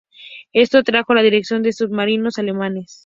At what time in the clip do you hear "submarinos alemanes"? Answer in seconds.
1.75-2.99